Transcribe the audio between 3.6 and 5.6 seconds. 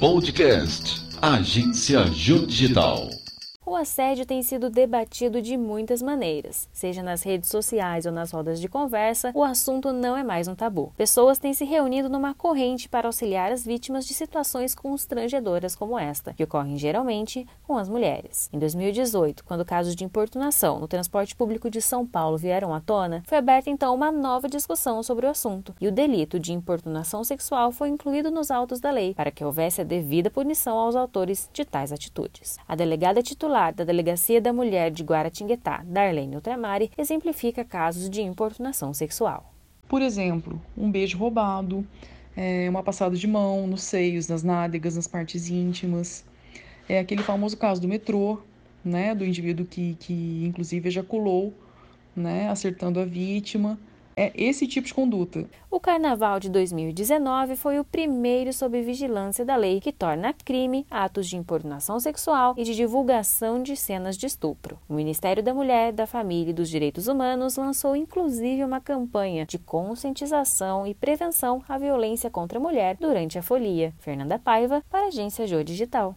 O assédio tem sido debatido de